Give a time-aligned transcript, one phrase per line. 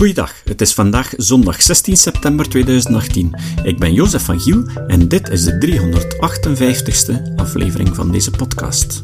[0.00, 3.34] Goeiedag, het is vandaag zondag 16 september 2018.
[3.62, 9.02] Ik ben Jozef van Giel en dit is de 358ste aflevering van deze podcast.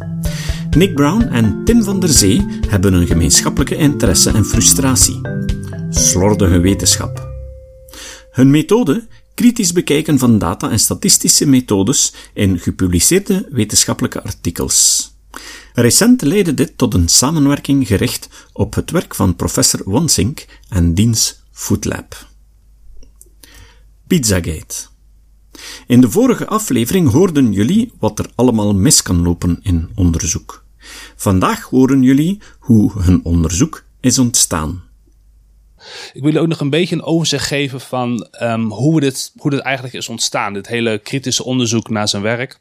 [0.70, 5.20] Nick Brown en Tim van der Zee hebben een gemeenschappelijke interesse en frustratie.
[5.90, 7.28] Slordige wetenschap.
[8.30, 15.05] Hun methode kritisch bekijken van data en statistische methodes in gepubliceerde wetenschappelijke artikels.
[15.78, 21.42] Recent leidde dit tot een samenwerking gericht op het werk van professor Wonsink en diens
[21.52, 22.28] Foodlab.
[24.06, 24.74] Pizzagate.
[25.86, 30.64] In de vorige aflevering hoorden jullie wat er allemaal mis kan lopen in onderzoek.
[31.16, 34.84] Vandaag horen jullie hoe hun onderzoek is ontstaan.
[36.12, 39.60] Ik wil ook nog een beetje een overzicht geven van um, hoe, dit, hoe dit
[39.60, 40.52] eigenlijk is ontstaan.
[40.52, 42.60] Dit hele kritische onderzoek naar zijn werk.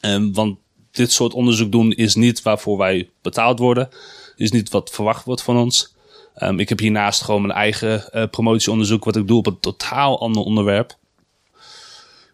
[0.00, 0.62] Um, want
[0.94, 3.88] dit soort onderzoek doen is niet waarvoor wij betaald worden.
[4.36, 5.94] Is niet wat verwacht wordt van ons.
[6.38, 10.20] Um, ik heb hiernaast gewoon mijn eigen uh, promotieonderzoek wat ik doe op een totaal
[10.20, 10.96] ander onderwerp.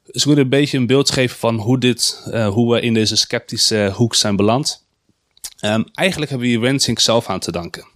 [0.04, 2.94] Dus ik wil een beetje een beeld geven van hoe, dit, uh, hoe we in
[2.94, 4.86] deze sceptische hoek zijn beland.
[5.64, 7.86] Um, eigenlijk hebben we hier Wensink zelf aan te danken.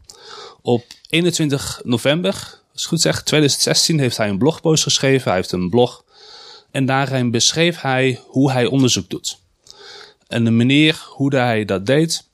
[0.63, 5.29] Op 21 november, als ik goed zeg, 2016 heeft hij een blogpost geschreven.
[5.29, 6.05] Hij heeft een blog.
[6.71, 9.43] En daarin beschreef hij hoe hij onderzoek doet.
[10.27, 12.33] En de manier hoe hij dat deed.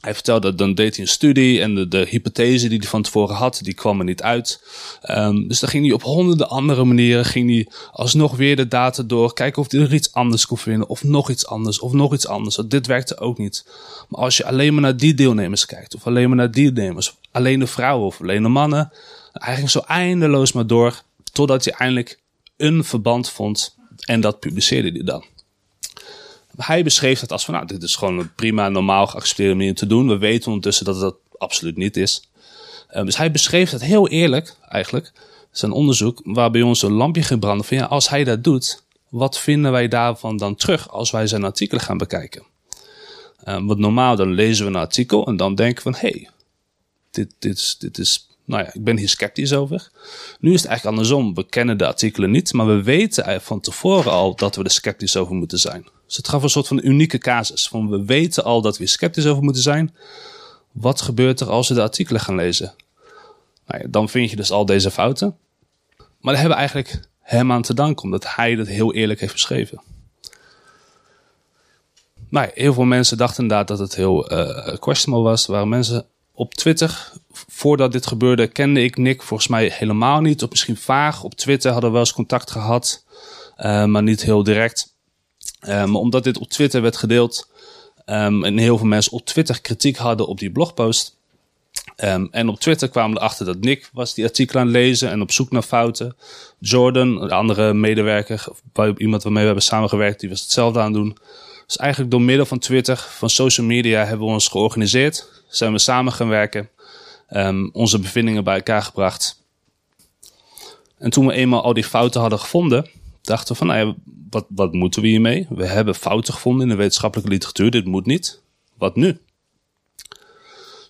[0.00, 3.02] Hij vertelde dat dan deed hij een studie en de, de hypothese die hij van
[3.02, 4.62] tevoren had, die kwam er niet uit.
[5.10, 9.02] Um, dus dan ging hij op honderden andere manieren, ging hij alsnog weer de data
[9.02, 12.14] door, kijken of hij er iets anders kon vinden, of nog iets anders, of nog
[12.14, 12.56] iets anders.
[12.68, 13.66] Dit werkte ook niet.
[14.08, 17.14] Maar als je alleen maar naar die deelnemers kijkt, of alleen maar naar die deelnemers,
[17.30, 18.92] alleen de vrouwen of alleen de mannen,
[19.32, 21.02] hij ging zo eindeloos maar door,
[21.32, 22.20] totdat hij eindelijk
[22.56, 25.24] een verband vond en dat publiceerde hij dan.
[26.56, 29.86] Hij beschreef het als van, nou, dit is gewoon een prima, normaal geaccepteerde manier te
[29.86, 30.08] doen.
[30.08, 32.30] We weten ondertussen dat het dat absoluut niet is.
[32.94, 35.12] Um, dus hij beschreef het heel eerlijk, eigenlijk,
[35.50, 38.82] zijn onderzoek, waar bij ons een lampje ging branden van, ja, als hij dat doet,
[39.08, 42.42] wat vinden wij daarvan dan terug als wij zijn artikelen gaan bekijken?
[43.48, 46.28] Um, want normaal dan lezen we een artikel en dan denken we van, hey,
[47.10, 49.90] dit, dit, dit is nou ja, ik ben hier sceptisch over.
[50.40, 51.34] Nu is het eigenlijk andersom.
[51.34, 55.16] We kennen de artikelen niet, maar we weten van tevoren al dat we er sceptisch
[55.16, 55.86] over moeten zijn.
[56.12, 57.68] Dus het gaf een soort van unieke casus.
[57.68, 59.94] Van we weten al dat we sceptisch over moeten zijn.
[60.72, 62.74] Wat gebeurt er als we de artikelen gaan lezen?
[63.66, 65.36] Nou ja, dan vind je dus al deze fouten.
[65.96, 69.32] Maar daar hebben we eigenlijk hem aan te danken, omdat hij dat heel eerlijk heeft
[69.32, 69.82] beschreven.
[72.28, 75.46] Nou heel veel mensen dachten inderdaad dat het heel uh, questionable was.
[75.46, 80.42] Er waren mensen op Twitter, voordat dit gebeurde, kende ik Nick volgens mij helemaal niet.
[80.42, 81.22] Of misschien vaag.
[81.22, 83.04] Op Twitter hadden we wel eens contact gehad,
[83.58, 84.91] uh, maar niet heel direct.
[85.62, 87.48] Uh, maar omdat dit op Twitter werd gedeeld
[88.06, 91.16] um, en heel veel mensen op Twitter kritiek hadden op die blogpost.
[91.96, 95.10] Um, en op Twitter kwamen we erachter dat Nick was die artikel aan het lezen
[95.10, 96.16] en op zoek naar fouten.
[96.58, 98.44] Jordan, een andere medewerker,
[98.96, 101.16] iemand waarmee we hebben samengewerkt, die was hetzelfde aan het doen.
[101.66, 105.28] Dus eigenlijk door middel van Twitter, van social media, hebben we ons georganiseerd.
[105.48, 106.68] Zijn we samen gaan werken.
[107.72, 109.42] Onze bevindingen bij elkaar gebracht.
[110.98, 112.88] En toen we eenmaal al die fouten hadden gevonden,
[113.22, 113.94] dachten van, nou ja,
[114.30, 115.46] wat, wat moeten we hiermee?
[115.48, 118.42] We hebben fouten gevonden in de wetenschappelijke literatuur, dit moet niet.
[118.78, 119.20] Wat nu?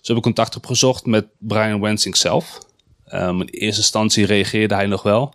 [0.03, 2.59] We hebben contact opgezocht met Brian Wensing zelf.
[3.13, 5.33] Um, in eerste instantie reageerde hij nog wel.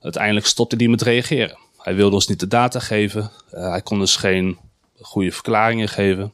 [0.00, 1.58] Uiteindelijk stopte hij met reageren.
[1.78, 3.30] Hij wilde ons niet de data geven.
[3.54, 4.58] Uh, hij kon dus geen
[5.00, 6.32] goede verklaringen geven.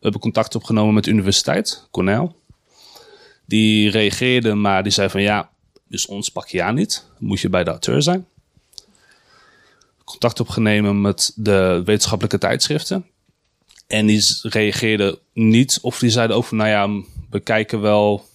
[0.00, 2.30] We hebben contact opgenomen met de universiteit, Cornell.
[3.46, 5.50] Die reageerde, maar die zei van ja,
[5.88, 7.06] dus ons pak je aan niet.
[7.18, 8.26] Moet je bij de auteur zijn.
[10.10, 13.06] Contact opgenomen met de wetenschappelijke tijdschriften.
[13.86, 18.26] En die reageerden niet, of die zeiden over, nou ja, we kijken wel,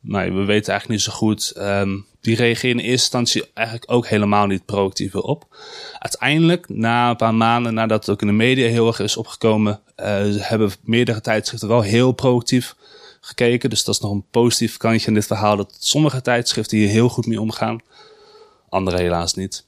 [0.00, 1.52] nou, we weten eigenlijk niet zo goed.
[1.56, 5.56] Um, die reageerden in eerste instantie eigenlijk ook helemaal niet proactief op.
[5.98, 9.80] Uiteindelijk, na een paar maanden nadat het ook in de media heel erg is opgekomen,
[9.96, 10.06] uh,
[10.36, 12.76] hebben meerdere tijdschriften wel heel proactief
[13.20, 13.70] gekeken.
[13.70, 17.08] Dus dat is nog een positief kantje in dit verhaal, dat sommige tijdschriften hier heel
[17.08, 17.80] goed mee omgaan,
[18.68, 19.64] andere helaas niet.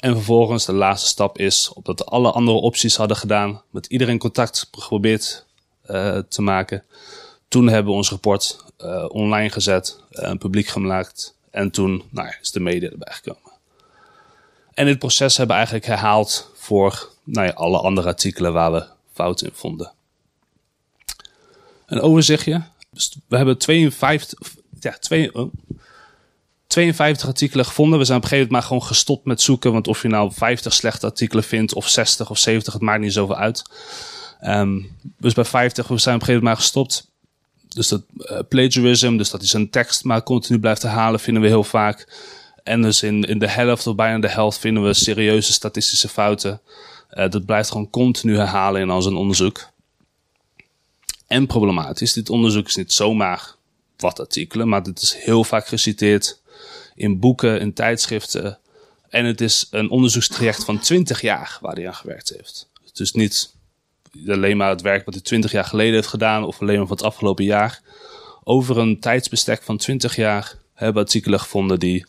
[0.00, 4.18] En vervolgens de laatste stap is, omdat we alle andere opties hadden gedaan, met iedereen
[4.18, 5.46] contact geprobeerd
[5.90, 6.84] uh, te maken.
[7.48, 12.50] Toen hebben we ons rapport uh, online gezet, uh, publiek gemaakt en toen nou, is
[12.50, 13.52] de media erbij gekomen.
[14.74, 18.86] En dit proces hebben we eigenlijk herhaald voor nou ja, alle andere artikelen waar we
[19.12, 19.92] fouten in vonden.
[21.86, 22.62] Een overzichtje.
[22.90, 25.52] Dus we hebben 52, ja, 2, oh,
[26.76, 27.98] 52 artikelen gevonden.
[27.98, 29.72] We zijn op een gegeven moment maar gewoon gestopt met zoeken.
[29.72, 33.12] Want of je nou 50 slechte artikelen vindt, of 60 of 70, het maakt niet
[33.12, 33.62] zoveel uit.
[34.42, 37.10] Um, dus bij 50, we zijn op een gegeven moment maar gestopt.
[37.68, 41.48] dus dat uh, plagiarism, dus dat hij zijn tekst maar continu blijft herhalen, vinden we
[41.48, 42.08] heel vaak.
[42.62, 46.60] En dus in, in de helft of bijna de helft vinden we serieuze statistische fouten.
[47.10, 49.68] Uh, dat blijft gewoon continu herhalen in al zijn onderzoek.
[51.26, 53.54] En problematisch, dit onderzoek is niet zomaar
[53.96, 56.44] wat artikelen, maar dit is heel vaak geciteerd
[56.96, 58.58] in boeken, in tijdschriften.
[59.08, 62.68] En het is een onderzoekstraject van 20 jaar waar hij aan gewerkt heeft.
[62.84, 63.54] Het is niet
[64.28, 66.96] alleen maar het werk wat hij 20 jaar geleden heeft gedaan of alleen maar van
[66.96, 67.80] het afgelopen jaar.
[68.44, 72.06] Over een tijdsbestek van 20 jaar hebben artikelen gevonden die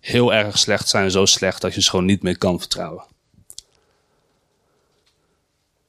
[0.00, 1.10] heel erg slecht zijn.
[1.10, 3.04] Zo slecht dat je ze gewoon niet meer kan vertrouwen.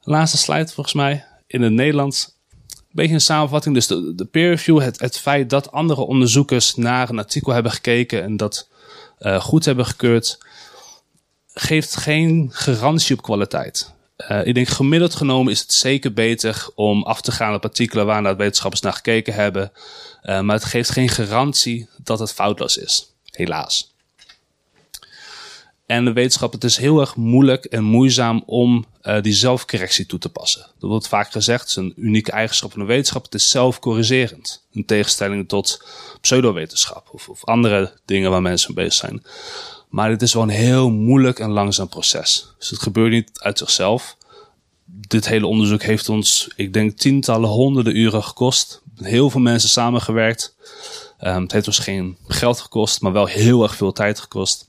[0.02, 1.26] Laatste slide volgens mij.
[1.48, 2.38] In het Nederlands
[3.00, 3.76] beetje een samenvatting.
[3.76, 7.72] Dus de, de peer review, het, het feit dat andere onderzoekers naar een artikel hebben
[7.72, 8.68] gekeken en dat
[9.20, 10.38] uh, goed hebben gekeurd,
[11.54, 13.94] geeft geen garantie op kwaliteit.
[14.18, 18.06] Uh, ik denk gemiddeld genomen is het zeker beter om af te gaan op artikelen
[18.06, 19.72] waar naar wetenschappers naar gekeken hebben.
[20.24, 23.14] Uh, maar het geeft geen garantie dat het foutloos is.
[23.26, 23.89] Helaas.
[25.90, 30.20] En de wetenschap, het is heel erg moeilijk en moeizaam om uh, die zelfcorrectie toe
[30.20, 30.62] te passen.
[30.80, 33.24] Dat wordt vaak gezegd, het is een unieke eigenschap van de wetenschap.
[33.24, 34.66] Het is zelfcorrigerend.
[34.72, 35.84] In tegenstelling tot
[36.22, 39.24] pseudowetenschap of, of andere dingen waar mensen mee bezig zijn.
[39.90, 42.54] Maar het is wel een heel moeilijk en langzaam proces.
[42.58, 44.18] Dus het gebeurt niet uit zichzelf.
[44.86, 48.82] Dit hele onderzoek heeft ons, ik denk, tientallen, honderden uren gekost.
[48.96, 50.56] Heel veel mensen samengewerkt.
[51.24, 54.69] Um, het heeft ons geen geld gekost, maar wel heel erg veel tijd gekost.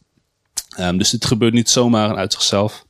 [0.78, 2.86] Um, dus dit gebeurt niet zomaar uit zichzelf.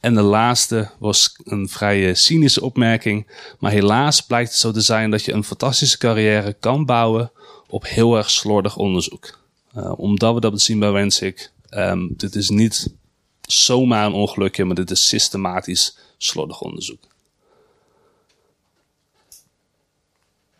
[0.00, 3.30] En de laatste was een vrij cynische opmerking.
[3.58, 7.32] Maar helaas blijkt het zo te zijn dat je een fantastische carrière kan bouwen
[7.68, 9.38] op heel erg slordig onderzoek.
[9.76, 11.50] Uh, omdat we dat zien bij Wensik.
[11.70, 12.94] Um, dit is niet
[13.40, 17.04] zomaar een ongelukje, maar dit is systematisch slordig onderzoek.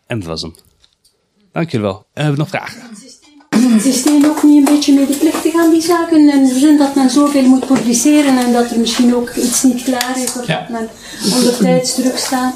[0.05, 0.55] En dat was hem.
[1.51, 2.05] Dank jullie wel.
[2.13, 3.12] En hebben we nog vragen?
[3.73, 6.29] Het systeem ook niet een beetje medeplichtig aan die zaken?
[6.29, 9.83] En de zin dat men zoveel moet publiceren en dat er misschien ook iets niet
[9.83, 10.89] klaar is of dat men
[11.33, 12.55] onder tijdsdruk staat?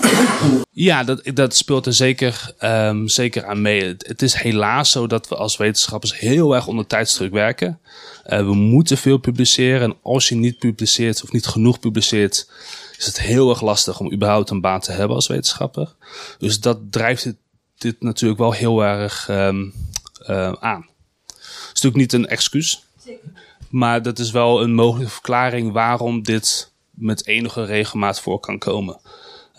[0.72, 3.84] Ja, dat, dat speelt er zeker, um, zeker aan mee.
[3.84, 7.80] Het, het, is helaas zo dat we als wetenschappers heel erg onder tijdsdruk werken.
[8.28, 12.50] Uh, we moeten veel publiceren en als je niet publiceert of niet genoeg publiceert,
[12.98, 15.96] is het heel erg lastig om überhaupt een baan te hebben als wetenschapper.
[16.38, 17.36] Dus dat drijft dit,
[17.78, 19.74] dit natuurlijk wel heel erg um,
[20.30, 20.96] uh, aan
[21.84, 22.84] natuurlijk niet een excuus.
[23.70, 29.00] Maar dat is wel een mogelijke verklaring waarom dit met enige regelmaat voor kan komen.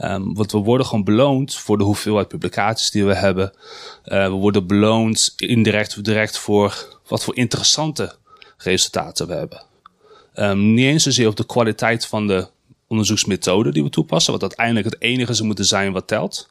[0.02, 3.52] Um, want we worden gewoon beloond voor de hoeveelheid publicaties die we hebben.
[4.04, 8.16] Uh, we worden beloond indirect of direct voor wat voor interessante
[8.56, 9.62] resultaten we hebben.
[10.34, 12.48] Um, niet eens zozeer op de kwaliteit van de
[12.86, 16.48] onderzoeksmethode die we toepassen, wat uiteindelijk het enige zou moeten zijn wat telt.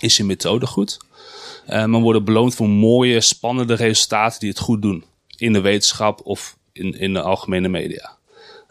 [0.00, 0.98] Is je methode goed?
[1.68, 5.04] Uh, maar worden beloond voor mooie, spannende resultaten die het goed doen.
[5.36, 8.16] In de wetenschap of in, in de algemene media.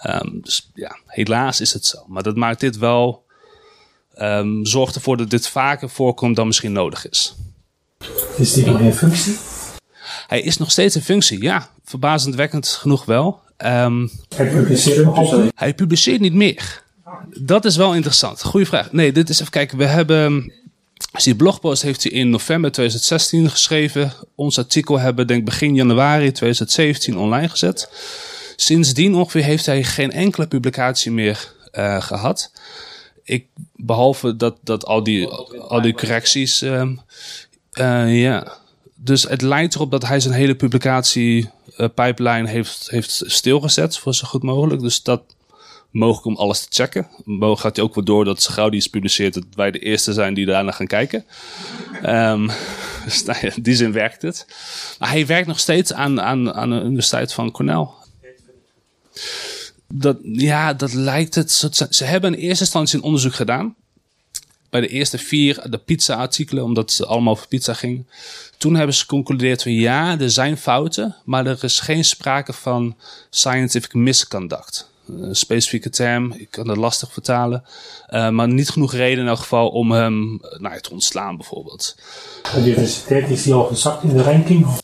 [0.06, 2.04] Um, dus ja, helaas is het zo.
[2.08, 3.26] Maar dat maakt dit wel.
[4.18, 7.36] Um, zorgt ervoor dat dit vaker voorkomt dan misschien nodig is.
[8.38, 9.38] Is die nog in functie?
[10.28, 11.70] Hij is nog steeds in functie, ja.
[11.84, 13.40] Verbazendwekkend genoeg wel.
[13.58, 16.84] Um, hij publiceert nog Hij publiceert niet meer.
[17.40, 18.44] Dat is wel interessant.
[18.44, 18.92] Goeie vraag.
[18.92, 19.78] Nee, dit is even kijken.
[19.78, 20.54] We hebben
[21.12, 24.14] dus die blogpost heeft hij in november 2016 geschreven.
[24.36, 27.90] Ons artikel hebben denk begin januari 2017 online gezet.
[28.56, 32.52] Sindsdien ongeveer heeft hij geen enkele publicatie meer uh, gehad.
[33.24, 35.28] Ik, behalve dat, dat al, die,
[35.68, 36.62] al die correcties.
[36.62, 36.90] Uh,
[37.74, 38.58] uh, ja.
[38.96, 41.50] Dus het lijkt erop dat hij zijn hele publicatie
[41.96, 44.82] pipeline heeft, heeft stilgezet voor zo goed mogelijk.
[44.82, 45.22] Dus dat
[45.92, 47.08] mogelijk om alles te checken.
[47.24, 49.80] Mogelijk gaat hij ook wel door dat zo gauw die is publiceert, dat wij de
[49.80, 51.26] eerste zijn die daarna gaan kijken.
[52.06, 52.50] Um,
[53.06, 54.46] dus nou in die zin werkt het.
[55.00, 57.88] Maar hij werkt nog steeds aan, aan, aan de Universiteit van Cornell.
[59.88, 61.52] Dat, ja, dat lijkt het.
[61.90, 63.76] Ze hebben in eerste instantie een onderzoek gedaan.
[64.70, 68.08] Bij de eerste vier, de pizza-artikelen, omdat ze allemaal over pizza gingen.
[68.58, 72.98] Toen hebben ze geconcludeerd van ja, er zijn fouten, maar er is geen sprake van
[73.30, 76.34] scientific misconduct een specifieke term.
[76.38, 77.64] Ik kan dat lastig vertalen.
[78.10, 81.96] Uh, maar niet genoeg reden in elk geval om hem nou, te ontslaan bijvoorbeeld.
[82.54, 84.68] De universiteit is die al gezakt in de ranking?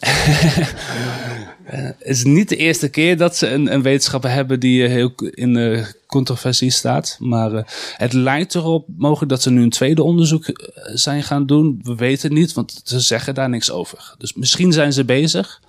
[1.64, 5.54] het is niet de eerste keer dat ze een, een wetenschapper hebben die heel in
[5.54, 7.18] de controversie staat.
[7.20, 7.62] Maar uh,
[7.98, 10.46] het lijkt erop mogelijk dat ze nu een tweede onderzoek
[10.94, 11.80] zijn gaan doen.
[11.84, 14.16] We weten het niet, want ze zeggen daar niks over.
[14.18, 15.62] Dus misschien zijn ze bezig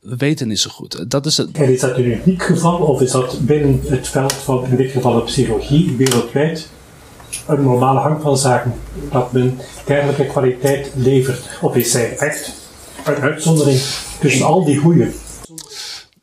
[0.00, 1.10] we weten niet zo goed.
[1.10, 1.50] Dat is het.
[1.52, 4.90] En is dat een uniek geval of is dat binnen het veld van in dit
[4.90, 6.68] geval de psychologie wereldwijd
[7.46, 8.74] een normale gang van zaken
[9.10, 11.48] dat men dergelijke kwaliteit levert?
[11.60, 12.54] Of is zij echt
[13.04, 13.80] een uitzondering
[14.20, 15.10] tussen al die goede?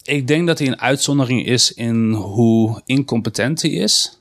[0.04, 4.20] Ik denk dat hij een uitzondering is in hoe incompetent hij is.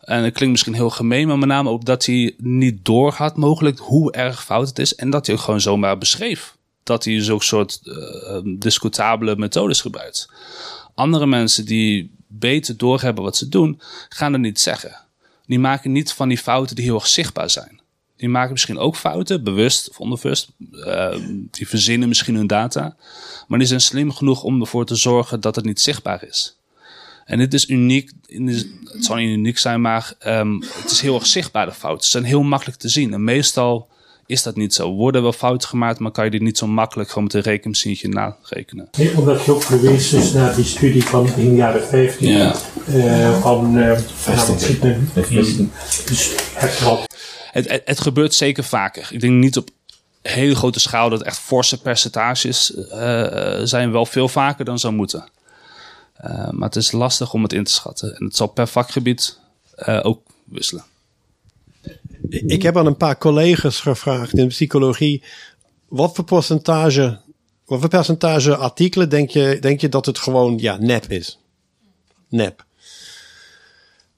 [0.00, 3.78] En het klinkt misschien heel gemeen, maar met name ook dat hij niet doorhad mogelijk
[3.78, 4.94] hoe erg fout het is.
[4.94, 6.56] En dat hij ook gewoon zomaar beschreef.
[6.88, 10.28] Dat hij zo'n soort uh, discutabele methodes gebruikt.
[10.94, 14.96] Andere mensen die beter doorhebben wat ze doen, gaan het niet zeggen.
[15.46, 17.80] Die maken niet van die fouten die heel erg zichtbaar zijn.
[18.16, 20.48] Die maken misschien ook fouten, bewust of onbewust.
[20.72, 21.16] Uh,
[21.50, 22.96] die verzinnen misschien hun data.
[23.48, 26.56] Maar die zijn slim genoeg om ervoor te zorgen dat het niet zichtbaar is.
[27.24, 28.12] En dit is uniek.
[28.84, 32.04] Het zal niet uniek zijn, maar um, het is heel erg zichtbaar de fouten.
[32.04, 33.12] Ze zijn heel makkelijk te zien.
[33.12, 33.88] En meestal
[34.28, 34.92] is dat niet zo.
[34.92, 38.08] Worden wel fouten gemaakt, maar kan je dit niet zo makkelijk gewoon met een rekenmachientje
[38.08, 38.88] narekenen.
[38.98, 42.54] Nee, omdat je ook verwees dus naar die studie van in de jaren 50 Ja.
[42.86, 43.98] eh, van uh.
[46.06, 46.78] Dus het
[47.52, 49.08] Het, het, het gebeurt zeker vaker.
[49.12, 49.68] Ik denk niet op
[50.22, 55.28] hele grote schaal dat echt forse percentages uh, zijn wel veel vaker dan zou moeten.
[56.24, 58.16] Uh, maar het is lastig om het in te schatten.
[58.16, 59.38] En het zal per vakgebied
[59.88, 60.84] uh, ook wisselen.
[62.28, 65.22] Ik heb aan een paar collega's gevraagd in psychologie.
[65.88, 67.20] Wat voor percentage,
[67.64, 71.38] wat voor percentage artikelen denk je, denk je dat het gewoon ja, nep is?
[72.28, 72.66] Nep.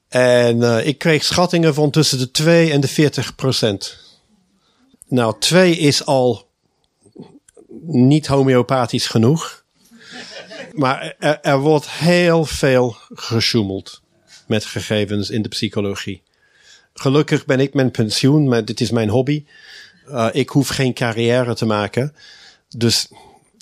[0.07, 3.97] En uh, ik kreeg schattingen van tussen de 2 en de 40 procent.
[5.07, 6.47] Nou, 2 is al
[7.81, 9.63] niet homeopathisch genoeg.
[10.73, 14.01] Maar er, er wordt heel veel gesjoemeld
[14.47, 16.21] met gegevens in de psychologie.
[16.93, 19.45] Gelukkig ben ik mijn pensioen, maar dit is mijn hobby.
[20.09, 22.15] Uh, ik hoef geen carrière te maken.
[22.77, 23.07] Dus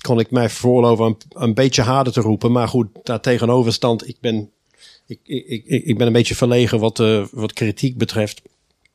[0.01, 2.51] kon ik mij veroorloven een, een beetje harder te roepen.
[2.51, 4.51] Maar goed, daar tegenover stand, ik ben,
[5.05, 8.41] ik, ik, ik, ik ben een beetje verlegen wat, uh, wat kritiek betreft.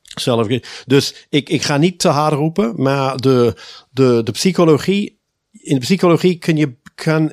[0.02, 0.48] Zelf.
[0.86, 3.56] Dus ik, ik ga niet te hard roepen, maar de,
[3.90, 5.18] de, de psychologie,
[5.50, 7.32] in de psychologie kun je, kan,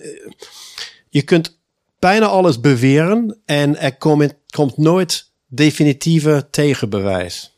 [1.10, 1.60] je kunt
[2.00, 7.56] bijna alles beweren en er komt, komt nooit definitieve tegenbewijs.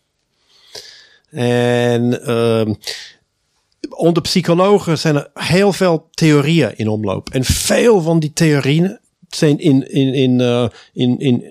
[1.29, 2.73] En uh,
[3.89, 7.29] onder psychologen zijn er heel veel theorieën in omloop.
[7.29, 11.43] En veel van die theorieën zijn in, in, in, uh, in, in,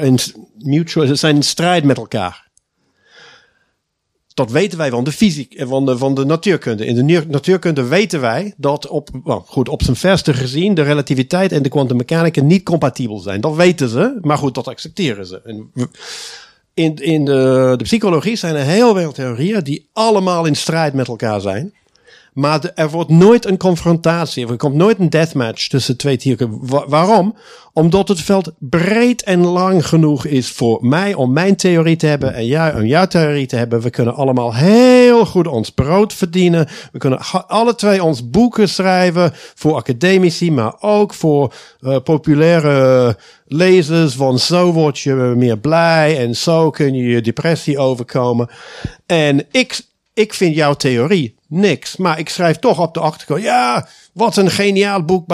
[0.00, 0.18] in
[0.58, 2.43] mutual, zijn in strijd met elkaar.
[4.34, 6.86] Dat weten wij van de fysiek en van de, van de natuurkunde.
[6.86, 11.52] In de natuurkunde weten wij dat op, well, goed, op zijn verste gezien de relativiteit
[11.52, 13.40] en de kwantummechanica niet compatibel zijn.
[13.40, 15.68] Dat weten ze, maar goed, dat accepteren ze.
[16.74, 21.08] In, in de, de psychologie zijn er heel veel theorieën die allemaal in strijd met
[21.08, 21.72] elkaar zijn.
[22.34, 26.36] Maar er wordt nooit een confrontatie, er komt nooit een deathmatch tussen twee.
[26.60, 27.36] Wa waarom?
[27.72, 32.34] Omdat het veld breed en lang genoeg is voor mij om mijn theorie te hebben
[32.34, 33.80] en jij om jouw theorie te hebben.
[33.80, 36.68] We kunnen allemaal heel goed ons brood verdienen.
[36.92, 44.16] We kunnen alle twee ons boeken schrijven voor academici, maar ook voor uh, populaire lezers.
[44.16, 48.48] Want zo word je meer blij en zo kun je je depressie overkomen.
[49.06, 49.80] En ik,
[50.14, 51.96] ik vind jouw theorie niks.
[51.96, 53.42] Maar ik schrijf toch op de achterkant.
[53.42, 55.30] Ja, wat een geniaal boek.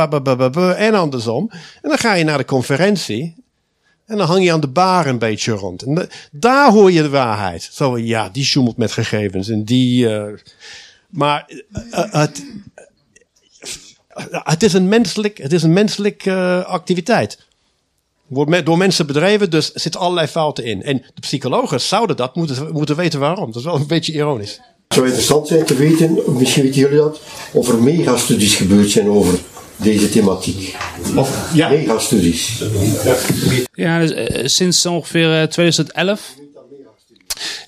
[0.77, 1.51] En andersom.
[1.83, 3.35] En dan ga je naar de conferentie.
[4.07, 5.83] En dan hang je aan de bar een beetje rond.
[5.83, 7.69] En daar hoor je de waarheid.
[7.73, 9.49] Zo, ja, die sjoemelt met gegevens.
[9.49, 10.09] En die.
[10.09, 10.25] Uh,
[11.09, 12.45] maar uh, het.
[14.31, 17.39] Het is een menselijk, het is een menselijke uh, activiteit.
[18.31, 20.83] Wordt door mensen bedreven, dus er zitten allerlei fouten in.
[20.83, 23.47] En de psychologen zouden dat moeten, moeten weten waarom.
[23.47, 24.51] Dat is wel een beetje ironisch.
[24.51, 27.21] Het zou interessant zijn te weten, misschien weten jullie dat,
[27.53, 29.39] of er megastudies gebeurd zijn over
[29.77, 30.77] deze thematiek.
[31.17, 31.69] Of ja.
[31.69, 32.63] megastudies.
[33.73, 36.35] Ja, dus, uh, sinds ongeveer uh, 2011.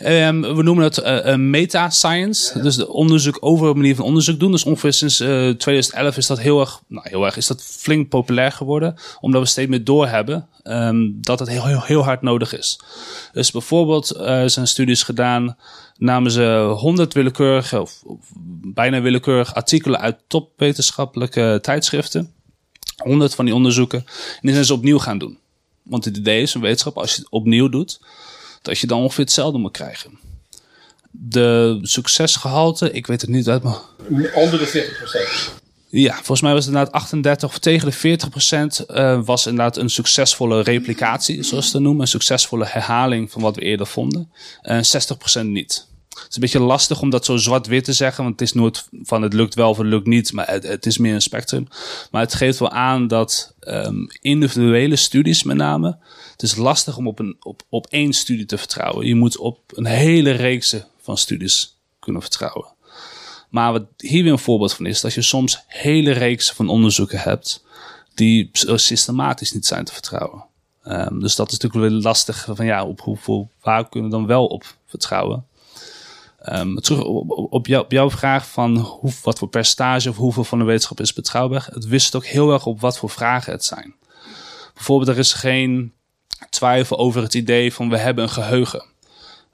[0.02, 2.62] Um, we noemen het uh, meta-science.
[2.62, 4.50] Dus de onderzoek over een manier van onderzoek doen.
[4.50, 8.52] Dus ongeveer sinds 2011 is dat heel erg, nou heel erg, is dat flink populair
[8.52, 8.94] geworden.
[9.20, 12.80] Omdat we steeds meer doorhebben um, dat het heel, heel, heel hard nodig is.
[13.32, 14.06] Dus bijvoorbeeld
[14.46, 15.56] zijn studies gedaan
[15.96, 18.18] namen ze 100 willekeurige, of, of
[18.62, 22.32] bijna willekeurige artikelen uit topwetenschappelijke tijdschriften.
[22.96, 23.98] 100 van die onderzoeken.
[23.98, 25.38] En die zijn ze opnieuw gaan doen.
[25.82, 28.00] Want het idee is een wetenschap, als je het opnieuw doet,
[28.62, 30.18] dat je dan ongeveer hetzelfde moet krijgen.
[31.10, 33.78] De succesgehalte, ik weet het niet uit, maar.
[34.34, 35.60] Onder de 40%.
[35.94, 39.76] Ja, volgens mij was het inderdaad 38 of tegen de 40 procent uh, was inderdaad
[39.76, 42.00] een succesvolle replicatie, zoals ze dat noemen.
[42.00, 44.32] Een succesvolle herhaling van wat we eerder vonden.
[44.62, 45.86] En 60 procent niet.
[46.08, 48.84] het is een beetje lastig om dat zo zwart-wit te zeggen, want het is nooit
[49.02, 51.68] van het lukt wel of het lukt niet, maar het, het is meer een spectrum.
[52.10, 55.96] Maar het geeft wel aan dat um, individuele studies met name,
[56.42, 59.06] het is lastig om op, een, op, op één studie te vertrouwen.
[59.06, 62.66] Je moet op een hele reeks van studies kunnen vertrouwen.
[63.48, 67.18] Maar wat hier weer een voorbeeld van is, dat je soms hele reeksen van onderzoeken
[67.18, 67.64] hebt
[68.14, 70.44] die systematisch niet zijn te vertrouwen.
[70.84, 74.26] Um, dus dat is natuurlijk wel lastig van ja, op hoeveel, waar kunnen we dan
[74.26, 75.46] wel op vertrouwen?
[76.52, 80.58] Um, terug op, op, op, jouw vraag van hoe, wat voor percentage of hoeveel van
[80.58, 81.68] de wetenschap is betrouwbaar.
[81.72, 83.94] Het wist ook heel erg op wat voor vragen het zijn.
[84.74, 85.92] Bijvoorbeeld, er is geen
[86.50, 88.84] twijfel over het idee van we hebben een geheugen.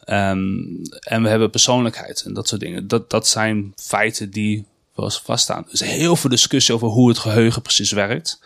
[0.06, 2.88] Um, en we hebben persoonlijkheid en dat soort dingen.
[2.88, 5.66] Dat, dat zijn feiten die wel vaststaan.
[5.70, 8.40] Is heel veel discussie over hoe het geheugen precies werkt.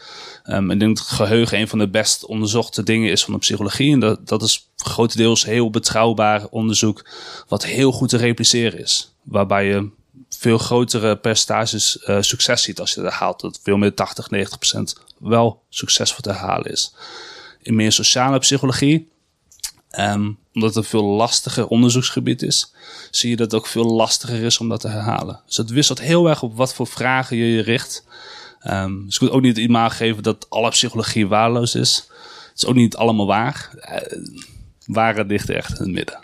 [0.46, 3.38] Um, ik denk dat het geheugen een van de best onderzochte dingen is van de
[3.38, 3.92] psychologie.
[3.92, 7.08] En dat, dat is grotendeels heel betrouwbaar onderzoek,
[7.48, 9.14] wat heel goed te repliceren is.
[9.22, 9.90] Waarbij je
[10.28, 13.40] veel grotere percentages uh, succes ziet als je dat haalt.
[13.40, 16.94] Dat veel meer 80, 90 procent wel succesvol te herhalen is.
[17.62, 19.08] In meer sociale psychologie,
[19.98, 22.72] um, omdat het een veel lastiger onderzoeksgebied is,
[23.10, 25.40] zie je dat het ook veel lastiger is om dat te herhalen.
[25.46, 28.04] Dus het wisselt heel erg op wat voor vragen je je richt.
[28.66, 32.06] Um, dus ik moet ook niet het imago geven dat alle psychologie waarloos is.
[32.48, 33.70] Het is ook niet allemaal waar.
[33.74, 34.22] Uh,
[34.86, 36.18] ware ligt echt in het midden.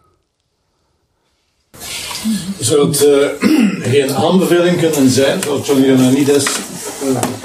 [2.60, 3.50] Zou het uh,
[3.92, 6.77] geen aanbeveling kunnen zijn, zoals John Ioannidis uh,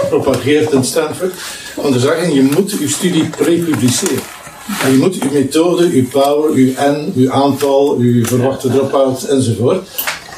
[0.09, 1.33] propageert in Stanford,
[1.81, 4.23] van de zaken, je moet je studie prepubliceren.
[4.83, 9.87] En je moet je methode, je power, je N, je aantal, je verwachte drop-out enzovoort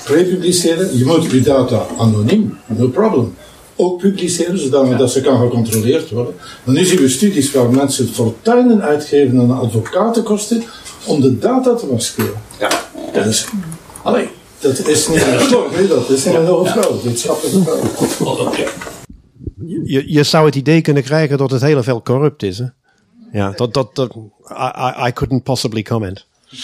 [0.04, 0.98] prepubliceren.
[0.98, 3.34] Je moet je data anoniem, no problem
[3.76, 6.34] ook publiceren, zodat dat ze kan gecontroleerd worden.
[6.64, 10.64] Maar nu zien we studies waar mensen fortuinen uitgeven aan advocatenkosten
[11.06, 12.42] om de data te maskeren.
[12.60, 12.70] Ja.
[13.14, 13.46] Dat is,
[14.04, 14.30] allee,
[14.60, 17.62] dat is niet een nee, dat is niet een hoge vrouw, wetenschappelijke
[18.16, 18.52] vrouw.
[19.66, 22.58] Je, je zou het idee kunnen krijgen dat het hele veld corrupt is.
[22.58, 22.66] Hè?
[23.32, 24.16] Ja, dat, dat, dat
[24.50, 26.26] I, I couldn't possibly comment.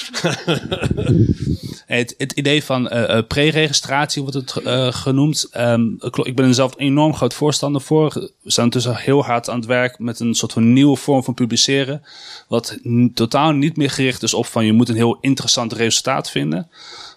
[1.86, 5.50] het, het, idee van uh, pre-registratie wordt het uh, genoemd.
[5.58, 8.14] Um, ik ben er zelf enorm groot voorstander voor.
[8.42, 11.34] We zijn tussen heel hard aan het werk met een soort van nieuwe vorm van
[11.34, 12.04] publiceren.
[12.48, 12.78] Wat
[13.14, 16.68] totaal niet meer gericht is op van je moet een heel interessant resultaat vinden.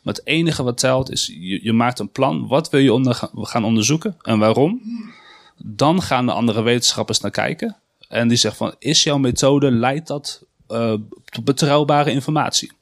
[0.02, 2.46] Maar het enige wat telt is je, je maakt een plan.
[2.46, 4.80] Wat wil je onder, gaan onderzoeken en waarom?
[5.56, 7.76] Dan gaan de andere wetenschappers naar kijken.
[8.08, 10.94] En die zeggen van is jouw methode, leidt dat uh,
[11.44, 12.72] betrouwbare informatie.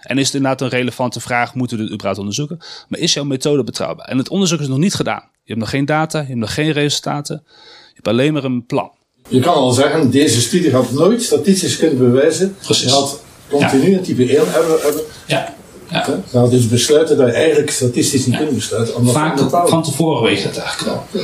[0.00, 2.58] En is het inderdaad een relevante vraag, moeten we het überhaupt onderzoeken?
[2.88, 4.06] Maar is jouw methode betrouwbaar?
[4.06, 5.22] En het onderzoek is nog niet gedaan.
[5.32, 7.42] Je hebt nog geen data, je hebt nog geen resultaten.
[7.86, 8.90] Je hebt alleen maar een plan.
[9.28, 12.56] Je kan al zeggen, deze studie had nooit statistisch kunnen bewijzen.
[12.62, 12.84] Precies.
[12.84, 14.80] Je had continu een type 1 hebben.
[14.80, 15.02] hebben.
[15.26, 15.54] Ja.
[15.90, 16.22] Ja.
[16.32, 18.40] Had dus besluiten dat je eigenlijk statistisch niet ja.
[18.40, 19.06] kunt besluiten.
[19.06, 21.22] Vaak van tevoren weet je dat eigenlijk wel.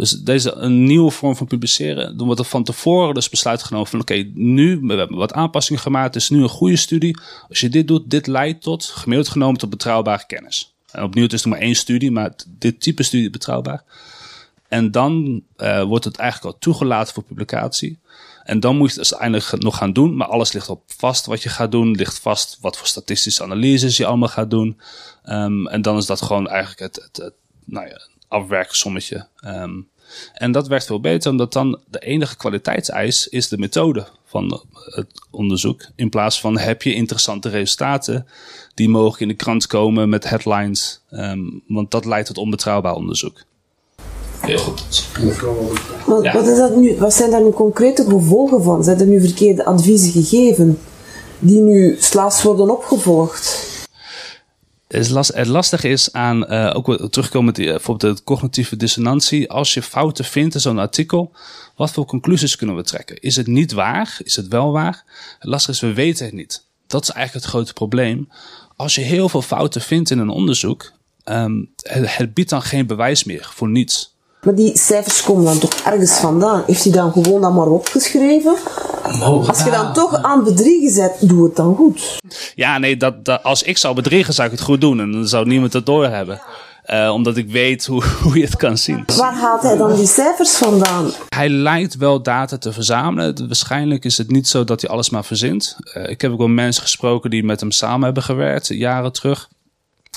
[0.00, 2.16] Dus deze een nieuwe vorm van publiceren.
[2.16, 5.82] Dan wordt er van tevoren dus besluit genomen van oké, nu, we hebben wat aanpassingen
[5.82, 6.14] gemaakt.
[6.14, 7.18] Het is nu een goede studie.
[7.48, 10.74] Als je dit doet, dit leidt tot, gemiddeld genomen, tot betrouwbare kennis.
[10.90, 13.84] En opnieuw, het is nog maar één studie, maar dit type studie betrouwbaar.
[14.68, 17.98] En dan uh, wordt het eigenlijk al toegelaten voor publicatie.
[18.44, 20.16] En dan moet je het uiteindelijk nog gaan doen.
[20.16, 21.90] Maar alles ligt op vast wat je gaat doen.
[21.90, 24.80] Ligt vast wat voor statistische analyses je allemaal gaat doen.
[25.28, 27.34] Um, en dan is dat gewoon eigenlijk het, het, het
[27.64, 29.26] nou ja, afwerksommetje.
[29.46, 29.88] Um,
[30.34, 35.06] en dat werkt veel beter, omdat dan de enige kwaliteitseis is de methode van het
[35.30, 35.86] onderzoek.
[35.94, 38.26] In plaats van heb je interessante resultaten
[38.74, 41.00] die mogelijk in de krant komen met headlines.
[41.10, 43.42] Um, want dat leidt tot onbetrouwbaar onderzoek.
[44.40, 45.06] Heel goed.
[46.06, 46.32] Wat, ja.
[46.32, 48.84] wat, is dat nu, wat zijn daar nu concrete gevolgen van?
[48.84, 50.78] Zijn er nu verkeerde adviezen gegeven
[51.38, 53.69] die nu slaafs worden opgevolgd?
[54.90, 59.50] Het, last, het lastige is aan, uh, ook terugkomen met uh, bijvoorbeeld de cognitieve dissonantie.
[59.50, 61.32] Als je fouten vindt in zo'n artikel,
[61.76, 63.20] wat voor conclusies kunnen we trekken?
[63.20, 64.18] Is het niet waar?
[64.22, 65.04] Is het wel waar?
[65.38, 66.64] Het lastige is, we weten het niet.
[66.86, 68.28] Dat is eigenlijk het grote probleem.
[68.76, 70.92] Als je heel veel fouten vindt in een onderzoek,
[71.24, 74.14] het, het biedt dan geen bewijs meer voor niets.
[74.40, 76.62] Maar die cijfers komen dan toch ergens vandaan?
[76.66, 78.56] Heeft hij dan gewoon dat maar opgeschreven?
[79.46, 82.18] Als je dan toch aan bedriegen zet, doe het dan goed.
[82.54, 85.00] Ja, nee, dat, dat, als ik zou bedriegen, zou ik het goed doen.
[85.00, 86.40] En dan zou niemand het doorhebben.
[86.86, 89.04] Uh, omdat ik weet hoe, hoe je het kan zien.
[89.16, 91.10] Waar haalt hij dan die cijfers vandaan?
[91.28, 93.46] Hij lijkt wel data te verzamelen.
[93.46, 95.76] Waarschijnlijk is het niet zo dat hij alles maar verzint.
[95.96, 99.48] Uh, ik heb ook wel mensen gesproken die met hem samen hebben gewerkt, jaren terug.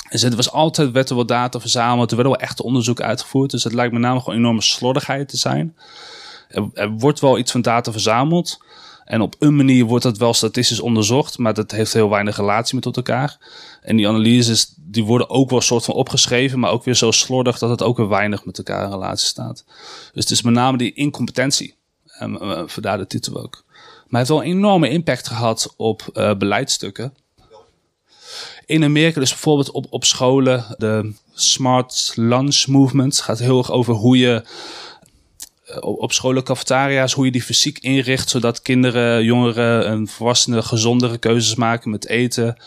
[0.09, 3.51] Dus er was altijd, werd er data verzameld, er werden wel echt onderzoek uitgevoerd.
[3.51, 5.75] Dus het lijkt met name gewoon enorme slordigheid te zijn.
[6.47, 8.57] Er, wordt wel iets van data verzameld.
[9.05, 12.75] En op een manier wordt dat wel statistisch onderzocht, maar dat heeft heel weinig relatie
[12.75, 13.37] met elkaar.
[13.81, 17.57] En die analyses die worden ook wel soort van opgeschreven, maar ook weer zo slordig
[17.57, 19.63] dat het ook weer weinig met elkaar in relatie staat.
[20.13, 21.75] Dus het is met name die incompetentie.
[22.17, 23.63] En uh, vandaar de titel ook.
[24.07, 27.13] Maar het heeft wel een enorme impact gehad op uh, beleidstukken.
[28.65, 33.93] In Amerika dus bijvoorbeeld op, op scholen, de Smart Lunch Movement gaat heel erg over
[33.93, 34.43] hoe je
[35.65, 41.17] eh, op scholen, cafetaria's, hoe je die fysiek inricht, zodat kinderen, jongeren en volwassenen gezondere
[41.17, 42.57] keuzes maken met eten.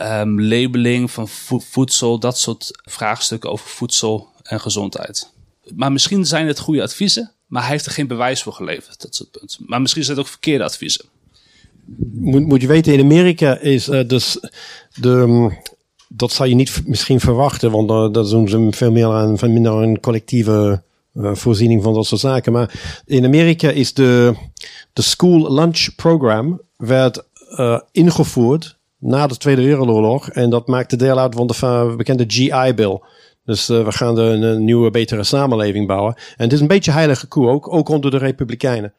[0.00, 1.28] Um, labeling van
[1.70, 5.30] voedsel, dat soort vraagstukken over voedsel en gezondheid.
[5.74, 9.00] Maar misschien zijn het goede adviezen, maar hij heeft er geen bewijs voor geleverd.
[9.00, 9.58] Dat het punt.
[9.66, 11.04] Maar misschien zijn het ook verkeerde adviezen.
[12.20, 14.38] Moet, je weten, in Amerika is uh, dus
[15.00, 15.58] de, mm,
[16.08, 19.52] dat zou je niet misschien verwachten, want uh, dat doen ze veel meer aan, van
[19.52, 20.82] minder een collectieve
[21.14, 22.52] uh, voorziening van dat soort zaken.
[22.52, 24.34] Maar in Amerika is de,
[24.92, 27.24] de school lunch program werd
[27.92, 30.28] ingevoerd na de Tweede Wereldoorlog.
[30.28, 33.00] En dat maakte deel uit van de bekende GI-bill.
[33.44, 36.14] Dus uh, we gaan de, een nieuwe, betere samenleving bouwen.
[36.14, 38.92] En het is een beetje heilige koe, ook, ook onder de Republikeinen.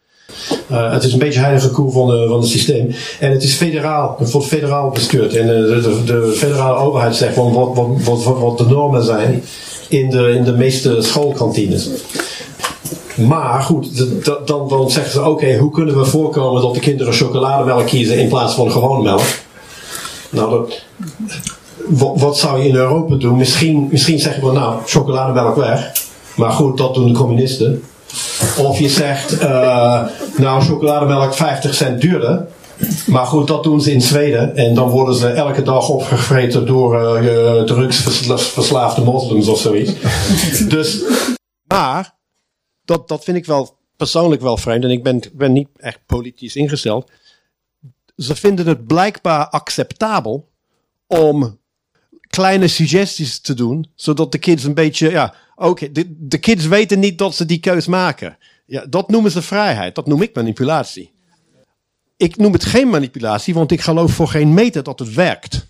[0.71, 2.95] Uh, het is een beetje heilige koe van, de, van het systeem.
[3.19, 5.35] En het is federaal, het wordt federaal bestuurd.
[5.35, 9.43] En de, de, de federale overheid zegt wat, wat, wat, wat, de normen zijn
[9.89, 11.89] in de, in de meeste schoolkantines.
[13.15, 14.05] Maar goed,
[14.45, 18.27] dan, dan zeggen ze: oké, hoe kunnen we voorkomen dat de kinderen chocolademelk kiezen in
[18.27, 19.21] plaats van gewone melk?
[20.29, 20.65] Nou,
[21.87, 23.37] wat, wat, zou je in Europa doen?
[23.37, 25.91] Misschien, misschien zeggen we: nou, chocolademelk weg.
[26.35, 27.83] Maar goed, dat doen de communisten.
[28.57, 32.47] Of je zegt: uh, nou, chocolademelk 50 cent duurder.
[33.07, 34.55] Maar goed, dat doen ze in Zweden.
[34.55, 39.91] En dan worden ze elke dag opgevreten door uh, drugsverslaafde moslims of zoiets.
[40.67, 41.01] dus,
[41.67, 42.15] maar,
[42.85, 44.83] dat, dat vind ik wel persoonlijk wel vreemd.
[44.83, 47.11] En ik ben, ben niet echt politisch ingesteld.
[48.17, 50.49] Ze vinden het blijkbaar acceptabel
[51.07, 51.59] om
[52.27, 53.91] kleine suggesties te doen.
[53.95, 55.33] Zodat de kids een beetje, ja,
[55.69, 58.37] oké, de, de kids weten niet dat ze die keus maken.
[58.65, 59.95] Ja, dat noemen ze vrijheid.
[59.95, 61.11] Dat noem ik manipulatie.
[62.17, 65.67] Ik noem het geen manipulatie, want ik geloof voor geen meter dat het werkt.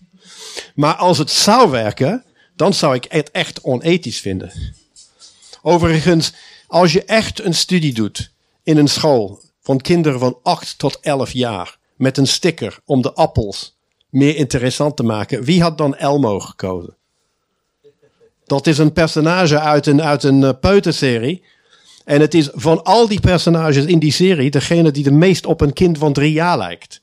[0.75, 2.23] Maar als het zou werken,
[2.55, 4.51] dan zou ik het echt onethisch vinden.
[5.61, 6.33] Overigens,
[6.67, 8.31] als je echt een studie doet
[8.63, 13.13] in een school van kinderen van 8 tot 11 jaar met een sticker om de
[13.13, 13.77] appels
[14.09, 16.97] meer interessant te maken, wie had dan Elmo gekozen?
[18.45, 21.43] Dat is een personage uit een, uit een uh, peuterserie
[22.05, 25.61] en het is van al die personages in die serie degene die de meest op
[25.61, 27.01] een kind van drie jaar lijkt.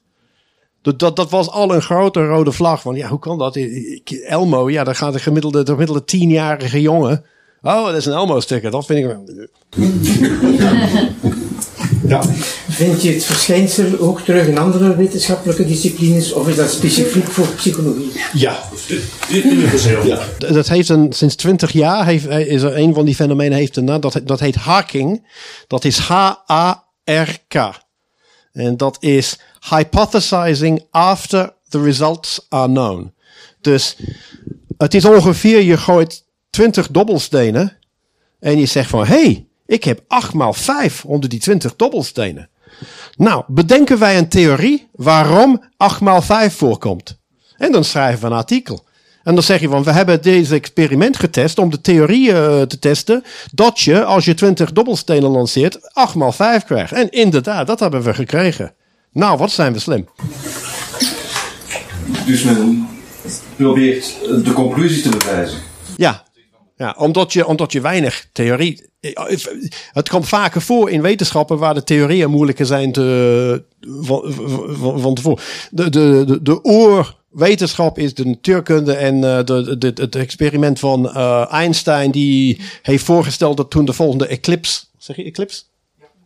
[0.82, 3.58] Dat, dat, dat was al een grote rode vlag van, ja, hoe kan dat?
[4.26, 7.24] Elmo, ja, daar gaat de gemiddelde, de gemiddelde tienjarige jongen.
[7.62, 9.24] Oh, dat is een Elmo-sticker, dat vind ik wel.
[12.06, 12.22] Ja.
[12.68, 17.46] Vind je het verschijnsel ook terug in andere wetenschappelijke disciplines of is dat specifiek voor
[17.46, 18.12] psychologie?
[18.32, 18.58] Ja,
[20.04, 20.22] ja.
[20.38, 23.84] dat heeft een, sinds twintig jaar heeft, is er een van die fenomenen heeft een
[23.84, 25.26] naam, dat, dat heet harking.
[25.66, 27.54] Dat is H-A-R-K.
[28.52, 33.14] En dat is hypothesizing after the results are known.
[33.60, 33.96] Dus
[34.76, 37.76] het is ongeveer, je gooit 20 dobbelstenen
[38.40, 42.48] en je zegt van, hey, ik heb 8 maal 5 onder die 20 dobbelstenen.
[43.16, 47.18] Nou, bedenken wij een theorie waarom 8 maal 5 voorkomt.
[47.56, 48.84] En dan schrijven we een artikel.
[49.22, 52.78] En dan zeg je van, we hebben deze experiment getest om de theorie uh, te
[52.78, 56.92] testen dat je, als je 20 dobbelstenen lanceert, 8 maal 5 krijgt.
[56.92, 58.74] En inderdaad, dat hebben we gekregen.
[59.12, 60.08] Nou, wat zijn we slim.
[62.26, 62.88] Dus men
[63.56, 65.58] probeert de conclusie te bewijzen.
[65.96, 66.24] Ja,
[66.80, 68.88] ja, omdat, je, omdat je weinig theorie.
[69.92, 74.32] Het komt vaker voor in wetenschappen waar de theorieën moeilijker zijn te, van,
[74.68, 75.42] van, van tevoren.
[75.70, 81.06] De, de, de, de oorwetenschap is de natuurkunde en uh, de, de, het experiment van
[81.06, 85.62] uh, Einstein, die heeft voorgesteld dat toen de volgende eclipse, zeg je eclipse?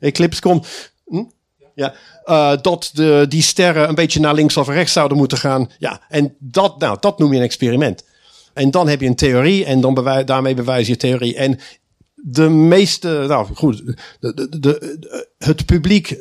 [0.01, 0.67] Eclipse komt.
[1.07, 1.25] Hm?
[1.75, 1.95] Ja,
[2.27, 5.71] uh, dat de, die sterren een beetje naar links of rechts zouden moeten gaan.
[5.79, 8.05] Ja, en dat, nou, dat noem je een experiment.
[8.55, 11.37] En dan heb je een theorie en dan bewij, daarmee bewijs je theorie.
[11.37, 11.59] En
[12.15, 13.83] de meeste, nou goed,
[14.21, 16.19] de, de, de, het publiek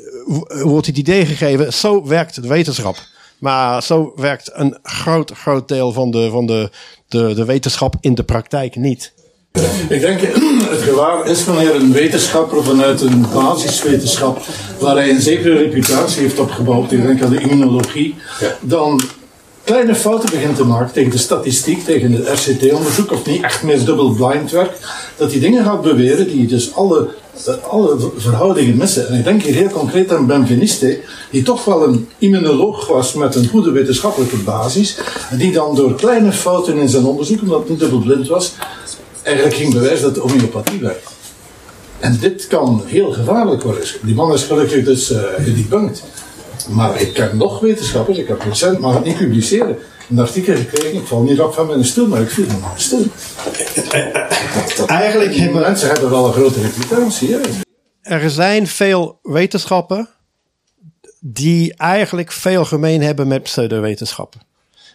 [0.63, 2.96] wordt het idee gegeven, zo werkt de wetenschap.
[3.39, 6.69] Maar zo werkt een groot, groot deel van de, van de,
[7.08, 9.13] de, de wetenschap in de praktijk niet.
[9.89, 10.22] Ik denk,
[10.74, 14.46] het gevaar is wanneer een wetenschapper vanuit een basiswetenschap,
[14.80, 18.15] waar hij een zekere reputatie heeft opgebouwd, ik denk aan de immunologie,
[18.62, 19.02] dan
[19.63, 23.86] kleine fouten begint te maken tegen de statistiek, tegen het RCT-onderzoek, of niet echt meer
[23.86, 24.78] dubbel blind werk,
[25.17, 27.10] dat die dingen gaat beweren die dus alle,
[27.69, 29.08] alle verhoudingen missen.
[29.08, 30.99] En ik denk hier heel concreet aan Benveniste,
[31.32, 34.97] die toch wel een immunoloog was met een goede wetenschappelijke basis,
[35.30, 38.54] en die dan door kleine fouten in zijn onderzoek, omdat het niet dubbel blind was,
[39.21, 41.12] eigenlijk ging bewijzen dat de homeopathie werkt.
[41.99, 43.84] En dit kan heel gevaarlijk worden.
[44.02, 46.04] Die man is gelukkig dus uh, gedebunked.
[46.69, 49.78] Maar ik ken nog wetenschappers, ik heb recent, maar het niet publiceren,
[50.10, 50.99] een artikel gekregen.
[50.99, 53.06] Ik val niet op van mijn stil, maar ik viel maar stil.
[54.88, 57.38] Eigenlijk hebben mensen hebben wel een grote reputatie.
[58.02, 60.10] Er zijn veel wetenschappen
[61.19, 64.41] die eigenlijk veel gemeen hebben met pseudowetenschappen.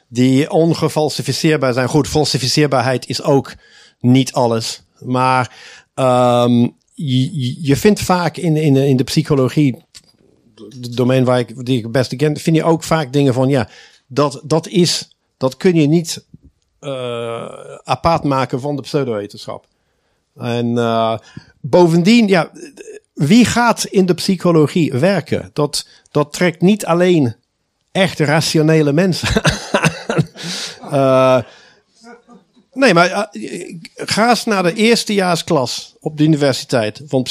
[0.08, 1.88] Die ongefalsificeerbaar zijn.
[1.88, 3.54] Goed, falsificeerbaarheid is ook
[4.00, 4.82] niet alles.
[4.98, 5.56] Maar
[5.94, 9.84] um, je, je vindt vaak in, in, in de psychologie
[10.76, 13.48] de domein waar ik, die ik het beste ken, vind je ook vaak dingen van,
[13.48, 13.68] ja,
[14.06, 16.24] dat, dat is, dat kun je niet
[16.80, 19.66] uh, apart maken van de pseudowetenschap.
[20.36, 21.18] En uh,
[21.60, 22.50] bovendien, ja,
[23.14, 25.50] wie gaat in de psychologie werken?
[25.52, 27.34] Dat, dat trekt niet alleen
[27.92, 29.28] echt rationele mensen.
[30.92, 31.38] uh,
[32.72, 33.30] nee, maar
[33.94, 37.26] ga eens naar de eerstejaarsklas op de universiteit van,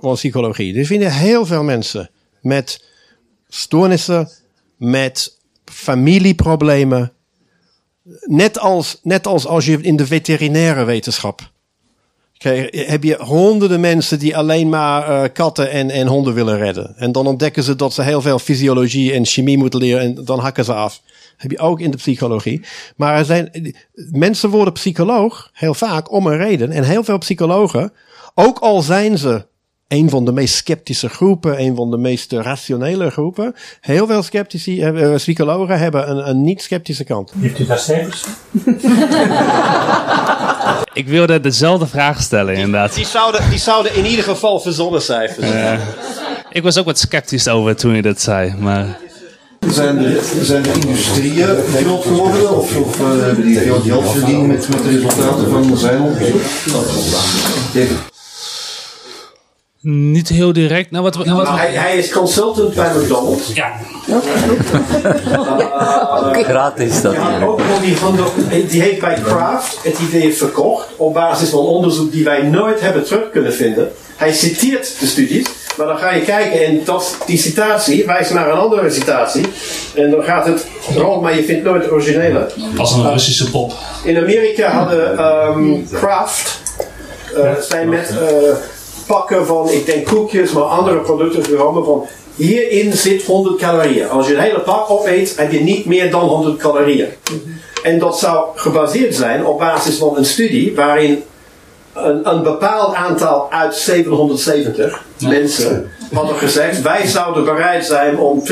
[0.00, 0.78] van psychologie.
[0.78, 2.84] Er vinden heel veel mensen met
[3.48, 4.28] stoornissen,
[4.76, 7.12] met familieproblemen.
[8.20, 11.50] Net als, net als als je in de veterinaire wetenschap.
[12.70, 16.96] heb je honderden mensen die alleen maar uh, katten en, en honden willen redden.
[16.96, 20.38] En dan ontdekken ze dat ze heel veel fysiologie en chemie moeten leren en dan
[20.38, 21.02] hakken ze af.
[21.36, 22.60] Heb je ook in de psychologie.
[22.96, 26.70] Maar er zijn, mensen worden psycholoog heel vaak om een reden.
[26.70, 27.92] En heel veel psychologen,
[28.34, 29.46] ook al zijn ze
[29.88, 33.54] een van de meest sceptische groepen, een van de meest rationele groepen.
[33.80, 37.32] Heel veel sceptici, uh, psychologen hebben een, een niet-sceptische kant.
[37.38, 38.24] Heeft u daar cijfers?
[40.92, 42.94] Ik wilde dezelfde vraag stellen, inderdaad.
[42.94, 45.50] Die, zouden, die zouden in ieder geval verzonnen cijfers.
[45.50, 45.80] Uh,
[46.50, 48.98] ik was ook wat sceptisch over toen je dat zei, maar...
[49.68, 54.46] Zijn de, zijn de industrieën groot geworden of, of uh, hebben die veel geld verdiend
[54.46, 56.40] met, met de resultaten van zijn onderzoek?
[59.80, 60.90] Niet heel direct.
[60.90, 63.52] Nou, wat, nou, hij, hij, is consultant bij McDonald's.
[63.54, 63.72] Ja.
[66.26, 66.42] okay.
[66.52, 67.12] Gratis dat.
[67.12, 71.58] Ja, ook die, van de, die heeft bij Kraft het idee verkocht op basis van
[71.58, 73.92] onderzoek die wij nooit hebben terug kunnen vinden.
[74.16, 78.50] Hij citeert de studies, maar dan ga je kijken en dat, die citatie wijst naar
[78.50, 79.46] een andere citatie.
[79.94, 82.50] En dan gaat het rond, maar je vindt nooit het originele.
[82.76, 83.72] Als een Russische pop.
[84.04, 86.60] In Amerika hadden um, Kraft,
[87.36, 88.10] uh, zijn met...
[88.10, 88.54] Uh,
[89.08, 94.08] pakken van, ik denk koekjes, maar andere producten genomen van hierin zit 100 calorieën.
[94.08, 97.08] Als je een hele pak opeet, heb je niet meer dan 100 calorieën.
[97.82, 101.22] En dat zou gebaseerd zijn op basis van een studie waarin
[101.94, 108.42] een, een bepaald aantal uit 770 mensen hadden gezegd: wij zouden bereid zijn om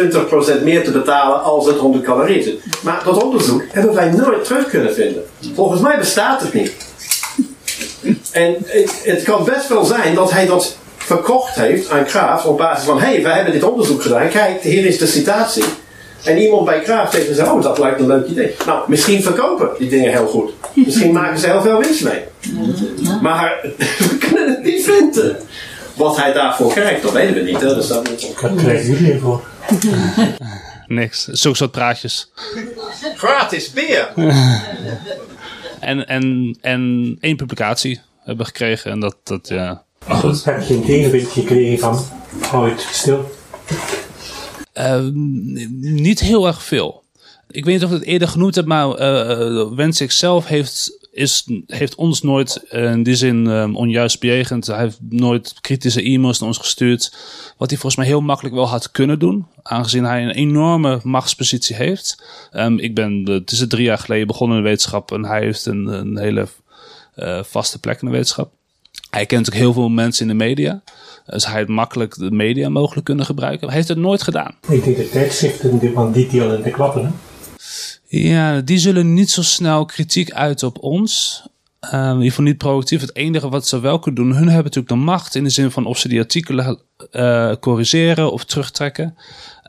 [0.61, 2.61] 20% meer te betalen als het 100 calorieën zit.
[2.83, 5.23] Maar dat onderzoek hebben wij nooit terug kunnen vinden.
[5.55, 6.86] Volgens mij bestaat het niet.
[8.31, 12.59] En het, het, kan best wel zijn dat hij dat verkocht heeft aan Graaf op
[12.59, 15.65] basis van: hé, hey, wij hebben dit onderzoek gedaan, kijk, hier is de citatie.
[16.25, 18.55] En iemand bij Graaf heeft gezegd: oh, dat lijkt een leuk idee.
[18.67, 20.51] Nou, misschien verkopen die dingen heel goed.
[20.75, 22.23] Misschien maken ze heel veel winst mee.
[23.21, 23.61] Maar
[23.99, 25.37] we kunnen het niet vinden.
[25.95, 27.61] Wat hij daarvoor krijgt, dat weten we niet.
[27.61, 27.75] Hè?
[27.75, 28.09] Dus dat
[28.41, 29.45] Wat krijgen jullie ervoor?
[30.87, 31.25] Niks.
[31.25, 32.31] Zulke soort praatjes.
[33.17, 34.13] Gratis beer!
[35.87, 38.91] En, en, en één publicatie hebben gekregen.
[38.91, 39.85] En dat, dat ja.
[40.07, 40.45] Maar goed.
[40.45, 41.99] Heb je een tegenwicht gekregen van
[42.41, 43.31] hou het stil?
[44.75, 45.09] Uh,
[45.81, 47.03] niet heel erg veel.
[47.49, 51.49] Ik weet niet of ik het eerder genoemd heb, maar uh, Wensik zelf heeft, is,
[51.67, 54.67] heeft ons nooit in die zin um, onjuist bejegend.
[54.67, 57.17] Hij heeft nooit kritische e-mails naar ons gestuurd.
[57.57, 61.77] Wat hij volgens mij heel makkelijk wel had kunnen doen, aangezien hij een enorme machtspositie
[61.77, 62.23] heeft.
[62.53, 65.67] Um, ik ben, het is drie jaar geleden begonnen in de wetenschap en hij heeft
[65.67, 66.49] een, een hele
[67.17, 68.51] uh, vaste plek in de wetenschap.
[69.11, 70.83] Hij kent ook heel veel mensen in de media.
[71.27, 73.67] Dus hij had makkelijk de media mogelijk kunnen gebruiken.
[73.67, 74.55] Hij heeft het nooit gedaan.
[74.69, 77.15] Ik denk de tijdschriften van die deel in de klappen.
[78.23, 81.43] Ja, die zullen niet zo snel kritiek uiten op ons.
[81.81, 83.01] Um, in ieder geval niet proactief.
[83.01, 85.71] Het enige wat ze wel kunnen doen, hun hebben natuurlijk de macht in de zin
[85.71, 86.81] van of ze die artikelen
[87.13, 89.17] uh, corrigeren of terugtrekken.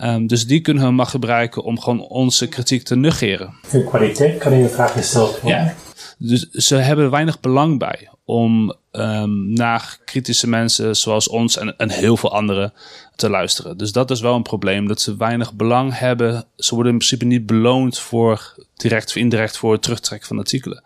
[0.04, 3.54] Um, dus die kunnen hun macht gebruiken om gewoon onze kritiek te negeren.
[3.72, 5.64] De kwaliteit kan in de vraag gesteld worden.
[5.64, 5.76] Ja.
[6.18, 11.90] Dus ze hebben weinig belang bij om um, naar kritische mensen zoals ons en, en
[11.90, 12.74] heel veel anderen
[13.16, 13.78] te luisteren.
[13.78, 16.46] Dus dat is wel een probleem, dat ze weinig belang hebben.
[16.56, 20.84] Ze worden in principe niet beloond voor direct of indirect voor het terugtrekken van artikelen.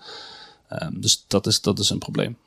[0.83, 2.37] Um, dus dat is, dat is een probleem.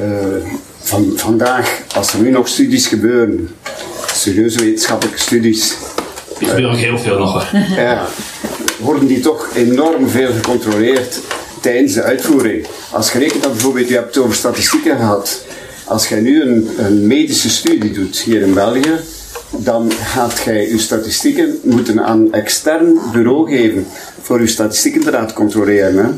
[0.00, 3.54] Uh, van, vandaag, als er nu nog studies gebeuren,
[4.12, 5.76] serieuze wetenschappelijke studies.
[6.38, 7.60] Die gebeuren ook heel veel nog hoor.
[7.60, 8.06] Ja,
[8.78, 11.20] worden die toch enorm veel gecontroleerd
[11.64, 12.66] tijdens de uitvoering.
[12.92, 15.44] Als je rekent dat bijvoorbeeld, je hebt over statistieken gehad.
[15.84, 19.00] Als jij nu een, een medische studie doet hier in België,
[19.50, 23.86] dan gaat jij je statistieken moeten aan een extern bureau geven
[24.20, 25.96] voor je statistieken te laten controleren.
[25.96, 26.10] Hè.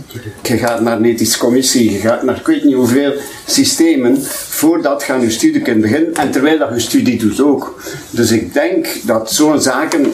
[0.52, 3.12] Je gaat naar een ethische commissie, je gaat naar ik weet niet hoeveel
[3.46, 7.82] systemen voordat je je studie kunt beginnen en terwijl dat je studie doet ook.
[8.10, 10.12] Dus ik denk dat zo'n zaken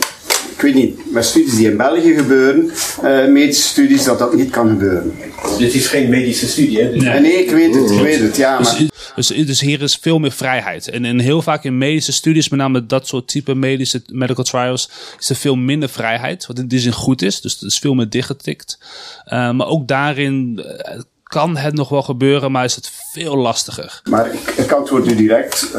[0.67, 2.71] ik weet niet, met studies die in België gebeuren,
[3.05, 5.13] uh, medische studies, dat dat niet kan gebeuren.
[5.59, 6.91] Dit is geen medische studie, hè?
[6.91, 7.21] Nee.
[7.21, 8.59] nee, ik weet het, ik weet het, ja.
[8.59, 8.89] Dus maar...
[9.15, 10.89] Dus, dus, dus, hier is veel meer vrijheid.
[10.89, 14.91] En, en heel vaak in medische studies, met name dat soort type medische medical trials,
[15.19, 16.47] is er veel minder vrijheid.
[16.47, 17.41] Wat in die zin goed is.
[17.41, 18.79] Dus het is veel meer dichtgetikt.
[19.27, 24.01] Uh, maar ook daarin uh, kan het nog wel gebeuren, maar is het veel lastiger.
[24.11, 25.71] Maar ik, ik antwoord u direct.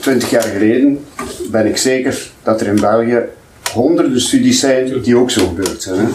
[0.00, 1.04] Twintig jaar geleden
[1.50, 3.22] ben ik zeker dat er in België
[3.76, 6.08] honderden studies zijn die ook zo gebeurd zijn.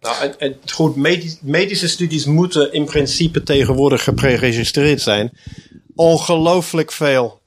[0.00, 0.96] Nou, en, goed,
[1.42, 5.32] medische studies moeten in principe tegenwoordig gepreregistreerd zijn.
[5.94, 7.40] Ongelooflijk veel.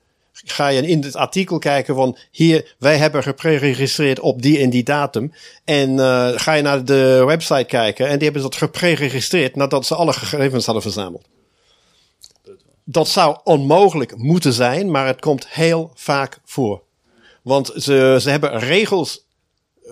[0.46, 4.84] Ga je in het artikel kijken van hier, wij hebben gepreregistreerd op die en die
[4.84, 5.34] datum.
[5.64, 9.96] En uh, ga je naar de website kijken en die hebben dat gepreregistreerd nadat ze
[9.96, 11.26] alle gegevens hadden verzameld.
[12.84, 16.82] Dat zou onmogelijk moeten zijn, maar het komt heel vaak voor.
[17.42, 19.23] Want ze, ze hebben regels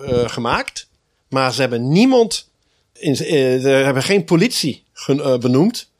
[0.02, 0.88] uh, gemaakt,
[1.28, 2.50] maar ze hebben niemand,
[2.92, 3.16] in, uh,
[3.60, 5.90] ze hebben geen politie uh, benoemd.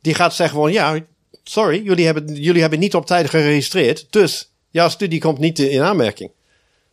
[0.00, 0.98] Die gaat zeggen van ja,
[1.44, 5.82] sorry, jullie hebben, jullie hebben niet op tijd geregistreerd, dus jouw studie komt niet in
[5.82, 6.30] aanmerking.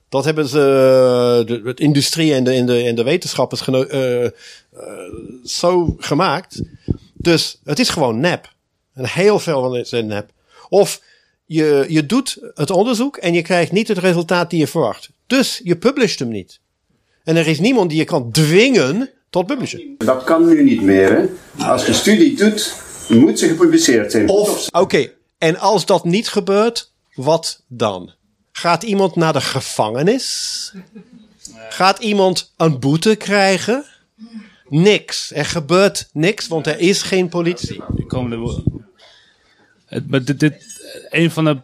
[0.09, 3.61] Dat hebben ze, de, industrie en de, en de, en de wetenschappers
[5.43, 6.61] zo gemaakt.
[7.13, 8.53] Dus het is gewoon nep.
[8.93, 10.29] En heel veel van het is nep.
[10.69, 11.01] Of
[11.45, 15.09] je, je doet het onderzoek en je krijgt niet het resultaat die je verwacht.
[15.27, 16.59] Dus je publisht hem niet.
[17.23, 19.95] En er is niemand die je kan dwingen tot publishen.
[19.97, 21.11] Dat kan nu niet meer.
[21.11, 21.25] Hè?
[21.65, 22.75] Als je studie doet,
[23.09, 24.29] moet ze gepubliceerd zijn.
[24.29, 25.13] Of, oké, okay.
[25.37, 28.11] en als dat niet gebeurt, wat dan?
[28.51, 30.73] Gaat iemand naar de gevangenis?
[31.69, 33.85] Gaat iemand een boete krijgen?
[34.69, 35.31] Niks.
[35.33, 37.81] Er gebeurt niks, want er is geen politie.
[38.07, 38.63] Komende
[41.09, 41.57] een van de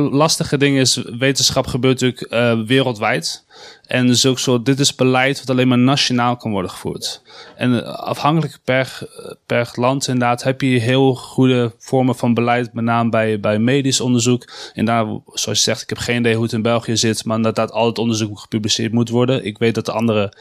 [0.00, 3.44] lastige dingen is, wetenschap gebeurt natuurlijk uh, wereldwijd.
[3.86, 7.22] En dus ook zo, dit is beleid wat alleen maar nationaal kan worden gevoerd.
[7.56, 9.08] En eh, afhankelijk per,
[9.46, 14.00] per land inderdaad heb je heel goede vormen van beleid, met name bij, bij medisch
[14.00, 14.48] onderzoek.
[14.74, 17.42] En daar, zoals je zegt, ik heb geen idee hoe het in België zit, maar
[17.42, 19.44] dat al het onderzoek gepubliceerd moet worden.
[19.44, 20.32] Ik weet dat er andere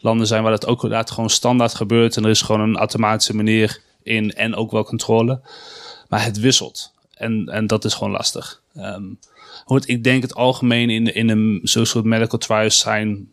[0.00, 2.16] landen zijn waar dat ook inderdaad gewoon standaard gebeurt.
[2.16, 5.40] En er is gewoon een automatische manier in en ook wel controle.
[6.08, 6.92] Maar het wisselt.
[7.14, 8.62] En, en dat is gewoon lastig.
[8.76, 9.18] Um,
[9.84, 13.30] ik denk het algemeen in, in een soort medical trials zijn,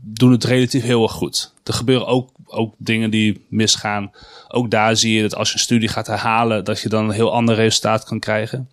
[0.00, 1.52] doen het relatief heel erg goed.
[1.64, 4.12] Er gebeuren ook, ook dingen die misgaan.
[4.48, 7.14] Ook daar zie je dat als je een studie gaat herhalen, dat je dan een
[7.14, 8.70] heel ander resultaat kan krijgen.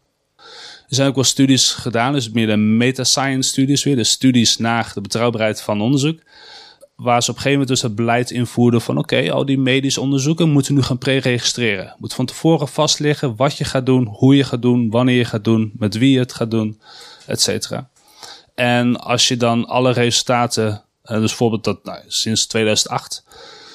[0.89, 4.91] Er zijn ook wel studies gedaan, dus meer de meta-science studies weer, dus studies naar
[4.93, 6.19] de betrouwbaarheid van onderzoek
[6.99, 10.01] waar ze op een gegeven moment dus het beleid invoerden van oké, al die medische
[10.01, 11.95] onderzoeken moeten nu gaan pre-registreren.
[11.97, 15.43] Moet van tevoren vastliggen wat je gaat doen, hoe je gaat doen, wanneer je gaat
[15.43, 16.81] doen, met wie je het gaat doen,
[17.25, 17.89] et cetera.
[18.55, 23.23] En als je dan alle resultaten, eh, dus bijvoorbeeld dat nou, sinds 2008,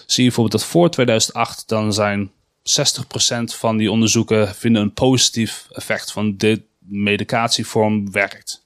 [0.07, 2.31] zie je bijvoorbeeld dat voor 2008 dan zijn
[2.63, 8.65] 60% van die onderzoeken vinden een positief effect van dit medicatievorm werkt.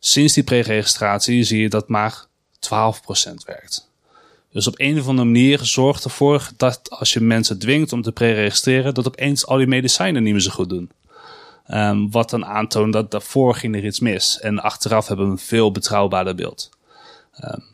[0.00, 2.30] Sinds die pre-registratie zie je dat maar
[2.72, 3.90] 12% werkt.
[4.52, 8.12] Dus op een of andere manier zorgt ervoor dat als je mensen dwingt om te
[8.12, 10.90] pre-registreren, dat opeens al die medicijnen niet meer zo goed doen.
[11.68, 14.40] Um, wat dan aantoont dat daarvoor ging er iets mis.
[14.40, 16.70] En achteraf hebben we een veel betrouwbaarder beeld.
[17.44, 17.64] Um,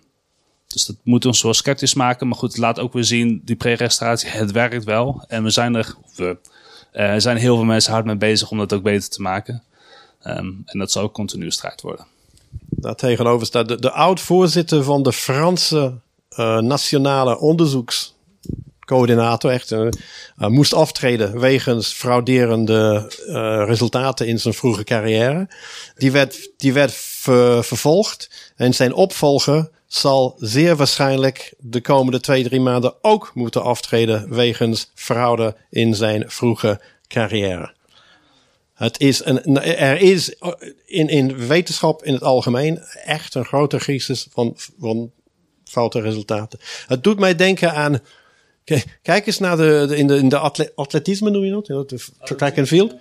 [0.67, 2.29] dus dat moet ons wel sceptisch maken.
[2.29, 5.25] Maar goed, laat ook weer zien, die pre-registratie, het werkt wel.
[5.29, 6.37] En we zijn er, we,
[6.93, 9.63] uh, er zijn heel veel mensen hard mee bezig om dat ook beter te maken.
[10.27, 12.07] Um, en dat zal ook continu strijd worden.
[12.81, 15.95] Daar tegenover staat de, de oud-voorzitter van de Franse
[16.39, 19.51] uh, Nationale Onderzoekscoördinator.
[19.51, 19.89] Echt, uh,
[20.37, 25.49] moest aftreden wegens frauderende uh, resultaten in zijn vroege carrière.
[25.97, 32.45] Die werd, die werd ver, vervolgd en zijn opvolger zal zeer waarschijnlijk de komende twee,
[32.45, 37.77] drie maanden ook moeten aftreden wegens fraude in zijn vroege carrière.
[38.79, 40.35] Het is een, er is
[40.85, 45.13] in, in wetenschap in het algemeen echt een grote crisis van, van
[45.65, 46.59] foute resultaten.
[46.87, 48.01] Het doet mij denken aan.
[49.03, 50.39] Kijk eens naar de, de in de, in de
[50.75, 52.95] atletisme noem je dat, de track and field.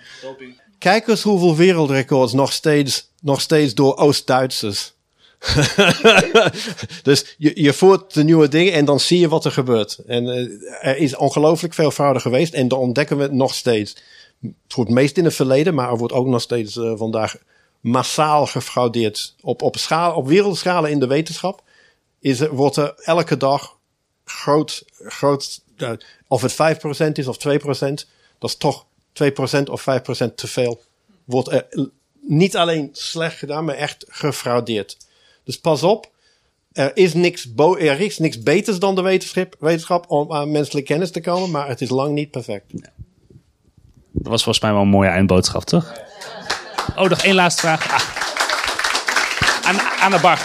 [0.78, 4.93] Kijk eens hoeveel wereldrecords nog steeds, nog steeds door Oost-Duitsers.
[7.03, 9.97] dus je, je voert de nieuwe dingen en dan zie je wat er gebeurt.
[10.07, 13.95] En uh, er is ongelooflijk veel fraude geweest en dan ontdekken we het nog steeds.
[14.41, 17.35] Het wordt meest in het verleden, maar er wordt ook nog steeds uh, vandaag
[17.79, 19.35] massaal gefraudeerd.
[19.41, 21.63] Op, op, schaal, op wereldschalen in de wetenschap
[22.19, 23.77] is, wordt er elke dag
[24.25, 25.91] groot, groot uh,
[26.27, 27.59] of het 5% is of 2%,
[28.39, 28.85] dat is toch
[29.23, 30.81] 2% of 5% te veel.
[31.25, 34.97] Wordt er niet alleen slecht gedaan, maar echt gefraudeerd.
[35.43, 36.11] Dus pas op,
[36.71, 41.11] er is niks, er is niks beters dan de wetenschap, wetenschap om aan menselijke kennis
[41.11, 42.73] te komen, maar het is lang niet perfect.
[44.20, 45.93] Dat was volgens mij wel een mooie eindboodschap, toch?
[46.95, 47.91] Oh, nog één laatste vraag.
[47.91, 48.01] Ah.
[49.63, 50.39] Aan, aan de bar.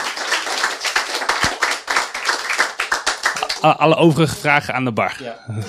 [3.61, 5.16] Alle overige vragen aan de bar.
[5.23, 5.64] Ja.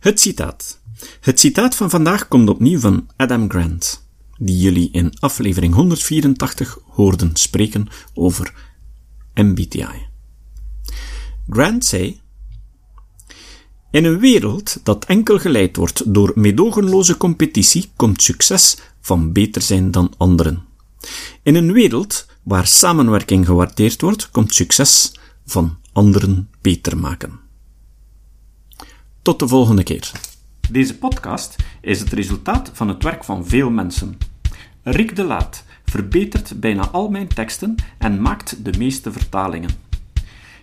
[0.00, 0.80] Het citaat.
[1.20, 4.06] Het citaat van vandaag komt opnieuw van Adam Grant,
[4.38, 8.52] die jullie in aflevering 184 hoorden spreken over
[9.34, 10.06] MBTI.
[11.48, 12.20] Grant zei:
[13.90, 19.90] In een wereld dat enkel geleid wordt door medogenloze competitie, komt succes van beter zijn
[19.90, 20.64] dan anderen.
[21.42, 25.12] In een wereld waar samenwerking gewaardeerd wordt, komt succes
[25.46, 27.40] van anderen beter maken.
[29.22, 30.12] Tot de volgende keer.
[30.70, 34.18] Deze podcast is het resultaat van het werk van veel mensen.
[34.82, 39.87] Rick de Laat verbetert bijna al mijn teksten en maakt de meeste vertalingen.